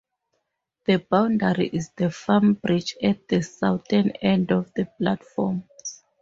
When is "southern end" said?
3.43-4.49